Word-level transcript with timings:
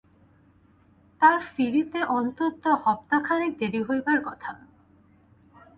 তাঁর 1.21 1.37
ফিরিতে 1.47 1.99
অন্তত 2.11 2.63
হপ্তা-খানেক 2.83 3.51
দেরি 3.59 3.81
হইবার 3.83 4.17
কথা। 4.25 4.51